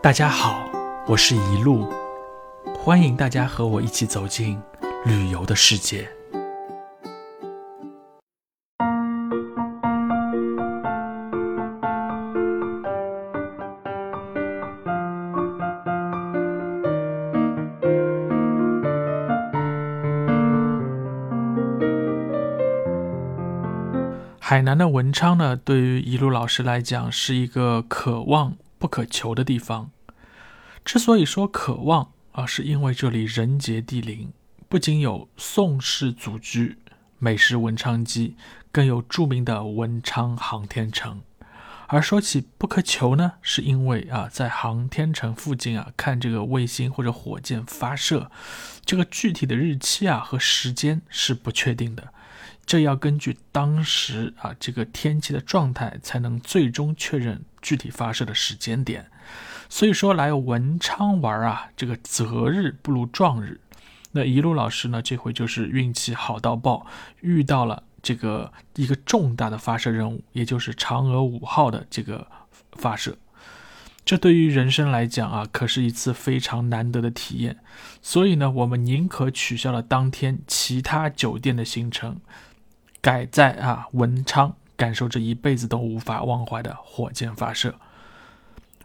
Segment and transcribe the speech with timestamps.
[0.00, 0.70] 大家好，
[1.08, 1.92] 我是一路，
[2.78, 4.56] 欢迎大家和我一起走进
[5.04, 6.08] 旅游的世界。
[24.38, 29.90] 海南的文昌呢，对于一路老师来讲是一个可望不可求的地方。
[30.84, 34.32] 之所以说渴望啊，是因为这里人杰地灵，
[34.68, 36.78] 不仅有宋氏祖居、
[37.18, 38.36] 美食文昌鸡，
[38.72, 41.20] 更有著名的文昌航天城。
[41.90, 48.30] 而说起不可求呢，是因为啊，在航天城附近啊，看这个卫星或者火箭发射，
[48.84, 52.12] 这个具体的日期啊和时间是不确定的。
[52.66, 59.10] 这要根据当时啊这个天气的状态，才能最终确认具体发射的时间点。
[59.68, 63.60] 所以说来文昌玩啊，这个择日不如撞日。
[64.12, 66.86] 那一路老师呢，这回就是运气好到爆，
[67.20, 72.26] 遇到了这个一个重大的发射任务，也就是嫦娥五号的这个
[72.72, 73.16] 发射。
[74.04, 77.58] 这对于人生来讲啊，可是一次非常难得的体验。
[78.00, 82.20] 所以呢，我们宁可取消了当天其他酒店的行程。
[83.00, 87.74] 改在啊文昌感受这一辈子都无法忘怀的火箭发射。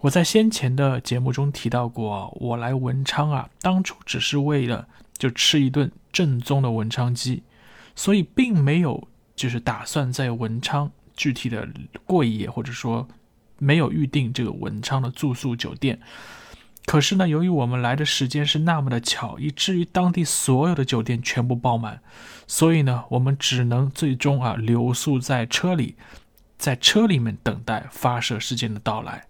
[0.00, 4.86] 我在先前的节目中提到过，我来文昌啊，当初只是为了
[5.16, 7.42] 就吃一顿正宗的文昌鸡，
[7.96, 11.66] 所以并没有就是打算在文昌具体的
[12.04, 13.08] 过一夜，或者说
[13.58, 15.98] 没有预定这个文昌的住宿酒店。
[16.88, 22.00] 可是呢，由于我们来的时间是那么的巧，以至于当地所有的酒店全部爆满，
[22.46, 25.96] 所以呢，我们只能最终啊留宿在车里，
[26.56, 29.26] 在车里面等待发射事件的到来。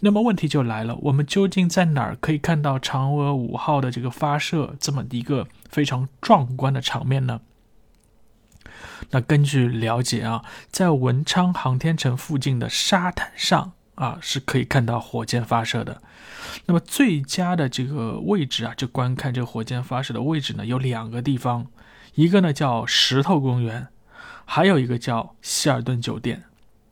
[0.00, 7.42] 那么问题就来了，我们究竟在哪儿可以看到嫦娥五号的这个发射这么一个非常壮观的场面呢？
[9.10, 13.74] 那根据了解啊，在文昌航天城附近的沙滩上。
[13.94, 16.00] 啊，是可以看到火箭发射的。
[16.66, 21.66] 那么最佳的这个位置啊，就观看这个火箭发射的位置呢，有两个地方，
[22.14, 23.88] 一个呢叫石头公园，
[24.44, 26.44] 还有一个叫希尔顿酒店。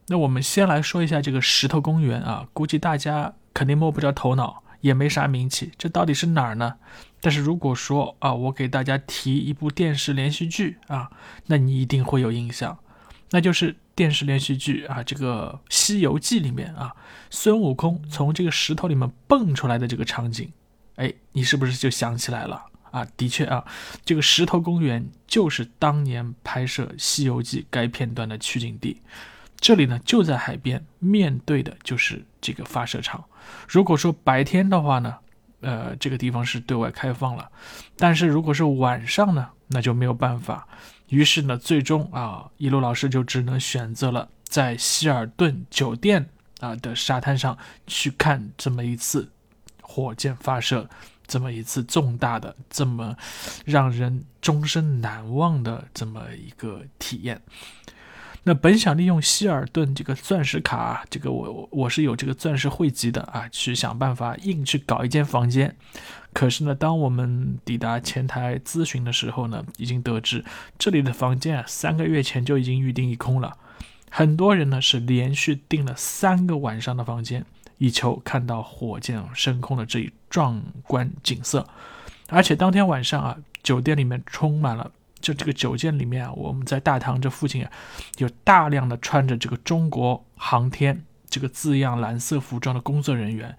[0.08, 6.74] 那我们先来说一下这个石头公园啊，估计大家肯定摸不着头脑，也没啥名气，这到底是哪儿呢？
[7.20, 11.10] 但是如果说啊，我给大家提一部电视连续剧啊，
[11.46, 12.78] 那你一定会有印象，
[13.30, 13.76] 那就是。
[13.94, 16.94] 电视连续剧啊，这个《西游记》里面啊，
[17.28, 20.50] 孙悟空从这个石头里面蹦出来的这个场景，
[20.96, 23.06] 哎，你是不是就想起来了啊？
[23.16, 23.64] 的确啊，
[24.04, 29.00] 这个石头公园就是当年拍摄《西游记》该片段的取景地。
[29.58, 33.22] 这里呢就在海边，面对的就是这个发射场。
[33.68, 35.16] 如果说白天的话呢，
[35.60, 37.50] 呃，这个地方是对外开放了，
[37.98, 40.66] 但是如果是晚上呢，那就没有办法。
[41.10, 46.28] 于是呢，最终啊，一路老师就只能选择了在希尔顿酒店
[46.60, 47.56] 啊的沙滩上
[47.86, 49.30] 去看这么一次
[49.82, 50.88] 火箭发射，
[51.26, 53.16] 这么一次重大的、这么
[53.64, 57.42] 让人终身难忘的这么一个体验。
[58.42, 65.76] 那本想利用希尔顿这个钻石卡，这个我我我是有这个钻石汇集的啊，去想办法硬去搞一间房间。
[66.32, 70.44] 可是呢，当我们抵达前台咨询的时候呢，已经得知
[70.78, 73.56] 这里的房间啊，三个月前就已经预定一空了。
[74.10, 77.44] 很多人呢是连续订了三个晚上的房间，
[77.78, 81.66] 以求看到火箭升空的这一壮观景色。
[82.28, 84.90] 而且当天晚上啊，酒店里面充满了。
[85.20, 87.70] 就这个酒店里面啊，我们在大堂这附近啊，
[88.16, 93.54] 有大量的穿着这个中国航天这个字样蓝色服装的工作人员，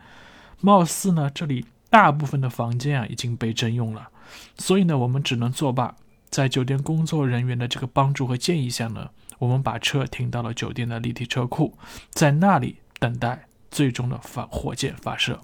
[0.59, 4.09] 貌似呢这里大部分的房间啊已经被征用了，
[4.57, 5.95] 所以呢我们只能作罢。
[6.29, 11.77] 在酒店工作人员的这个帮助和建议下呢，我们把车停到了酒店的立体车库，
[12.11, 15.37] 在那里等待最终的发火箭发射。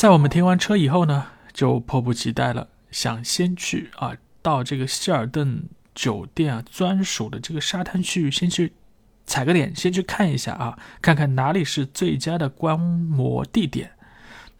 [0.00, 8.72] 在我们停完车以后呢，就迫不及待了，想先去啊，到这个希尔顿酒店啊专属的这个沙滩区域，先去
[9.26, 13.90] 踩个点，先去看一下啊，看看哪里是最佳的观摩地点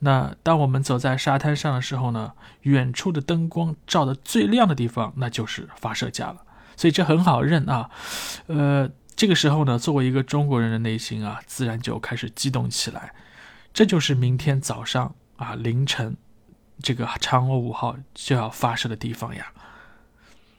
[0.00, 2.34] 那当我们走在沙滩上的时候呢，
[2.64, 6.42] 远处的灯光照的最亮的地方，那就是发射架了。
[6.76, 7.88] 所以这很好认啊。
[8.48, 13.14] 呃，这个时候呢，作为一个中国人的内心啊，自然就开始激动起来。
[13.72, 16.16] 这就是明天早上啊凌晨，
[16.82, 19.46] 这个嫦娥五号就要发射的地方呀。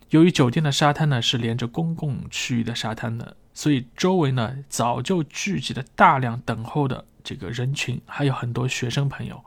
[0.09, 7.05] 由于酒店的沙滩呢是连着公共区域的沙滩的，所以周围呢早就聚集了大量等候的。
[7.23, 9.45] 这个人群还有很多学生朋友，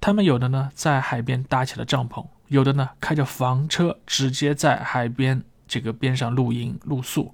[0.00, 7.32] 他们有的呢在海边搭起了帐篷，有的呢开着房车直接在海边这个边上露营露宿，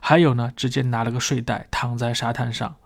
[0.00, 2.76] 还有呢直接拿了个睡袋躺在沙滩上。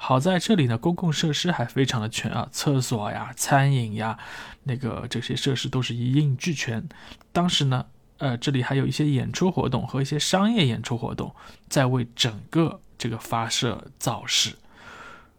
[0.00, 4.16] 好在这里呢公共设施还非常的全啊，厕所呀、餐饮呀，
[4.62, 6.88] 那个这些设施都是一应俱全。
[7.32, 7.84] 当时呢，
[8.18, 11.34] 呃，这里还有一些演出活动和一些商业演出活动
[11.68, 14.54] 在为整个这个发射造势。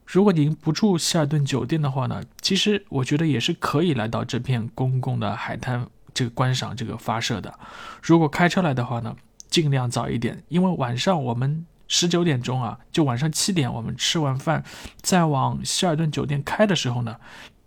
[0.06, 7.58] 如果您不住希尔顿酒店的话呢，其实我觉得也是可以来到这片公共的海滩这个观赏这个发射的。
[8.02, 9.16] 如果开车来的话呢，
[9.50, 14.63] 尽量早一点，因为晚上我们十九点钟啊，就晚上七点我们吃完饭
[15.01, 17.18] 再往希尔顿酒店开的时候呢，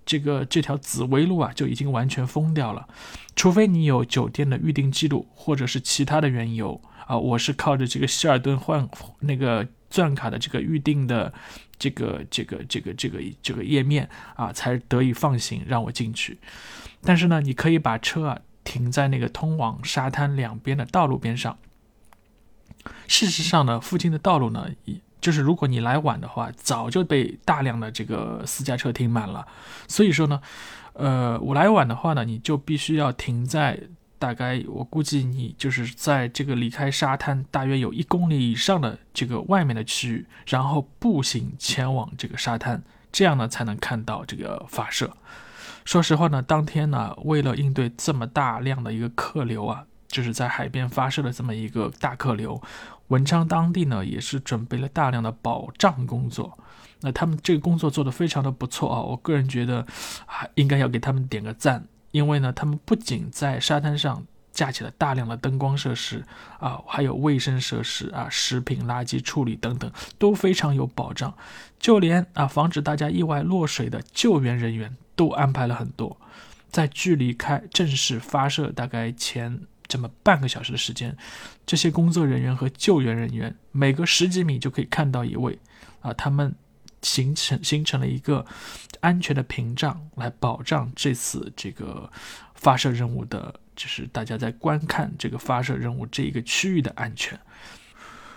[0.06, 2.88] 这个这条紫薇路啊就已经完全封掉了，
[3.36, 7.18] 除非你有酒店的预订记录或者是其他的缘由啊。
[7.18, 8.88] 我是靠着这个希尔顿换
[9.20, 11.34] 那个钻卡的这个预定的。
[11.78, 16.38] 这个这个这个这个这个页面啊，才得以放行让我进去。
[17.02, 21.58] 但是呢，你可以把车啊停在那个通往沙滩两边的道路边上。
[23.12, 24.66] 事实上呢，附近的道路呢，
[25.20, 29.46] 就是如果你来晚的话，早就被大量的这个私家车停满了。
[29.86, 30.40] 所以说呢，
[30.94, 33.78] 呃，我来晚的话呢，你就必须要停在。
[34.18, 42.80] 大概我估计你就是在这个离开沙滩大约有一公里以上的这个外面的区域，然后步行前往这个沙滩，
[43.10, 45.10] 这样呢才能看到这个发射。
[45.84, 52.62] 说实话呢，当天呢为了应对这么大量的一个客流啊，就是在海边发射的这么一个大客流，
[53.08, 56.56] 文昌当地呢也是准备了大量的保障工作。
[57.00, 59.84] 那他们这个工作做得非常的不错啊，我个人觉得
[60.26, 61.84] 啊应该要给他们点个赞。
[62.12, 64.22] 因为呢，他们不仅在沙滩上
[64.52, 66.22] 架起了大量的灯光设施
[66.60, 71.34] 啊，还有卫生设施啊、食品垃圾处理等等都非常有保障，
[71.80, 76.14] 就连啊防止大家意外落水的救援人员都安排了很多。
[76.70, 79.60] 在距离开正式发射大概前
[79.92, 81.14] 这么半个小时的时间，
[81.66, 85.58] 这些工作人员和救援人员每隔十几米就可以看到一位
[86.00, 86.54] 啊，他们。
[87.02, 88.46] 形成形成了一个
[89.00, 92.08] 安全的屏障，来保障这次这个
[92.54, 97.36] 发射任务的，就是大家在观看这个发射任务这一个区域的安全。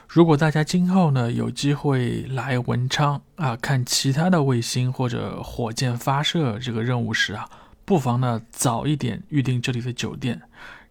[0.07, 7.47] 如果大家今后呢有机会来文昌啊看其他的卫星或者火箭发射这个任务时啊，
[7.85, 10.41] 不妨呢早一点预定这里的酒店，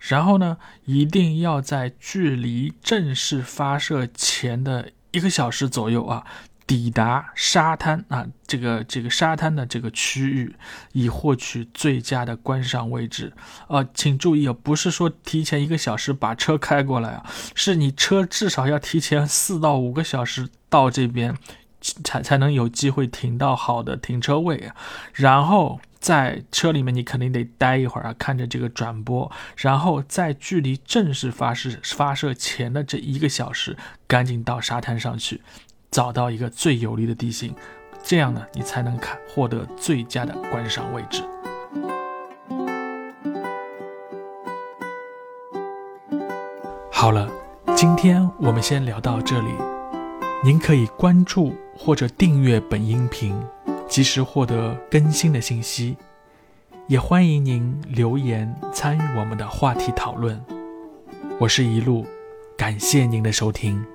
[0.08, 6.24] 然后呢一定要在距离正式发射前的一个小时左右啊。
[6.66, 10.56] 抵达沙滩啊，这个这个沙滩的这个区域，
[10.92, 13.30] 以获取最佳的观赏位置。
[13.68, 21.36] 呃，请注意啊，不是说提前一个小时把车开过来啊，是你车至少要提前四到五个小时到这边，
[22.02, 24.74] 才才能有机会停到好的停车位啊。
[25.12, 33.74] 然后在车里面你肯定得待一会儿啊，看着这个转播，然后在距离正式发射发射前的这一个小时，
[34.06, 35.40] 赶紧到沙滩上去。
[35.90, 37.54] 找到一个最有利的地形，
[38.02, 41.22] 这样呢，你才能看获得最佳的观赏位置。
[46.92, 47.26] 好了，
[47.74, 49.54] 今天我们先聊到这里。
[50.44, 53.34] 您可以关注或者订阅本音频，
[53.94, 55.96] 及时获得更新的信息。
[56.88, 60.44] 也欢迎您留言参与我们的话题讨论。
[61.38, 62.04] 我是一路，
[62.58, 63.93] 感谢您的收听。